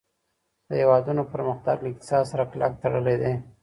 [0.67, 3.33] د هېوادونو پرمختګ له اقتصاد سره کلک تړلی دی.